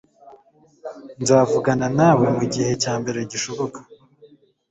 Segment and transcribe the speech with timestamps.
[1.21, 3.79] nzavugana nawe mugihe cyambere gishoboka